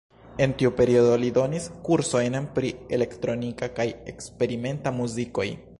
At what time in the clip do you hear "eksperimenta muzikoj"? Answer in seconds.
4.15-5.51